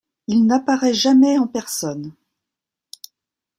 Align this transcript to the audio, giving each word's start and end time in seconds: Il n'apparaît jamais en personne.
Il 0.27 0.47
n'apparaît 0.47 0.95
jamais 0.95 1.37
en 1.37 1.45
personne. 1.45 2.15